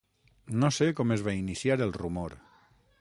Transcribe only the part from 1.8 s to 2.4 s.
el rumor.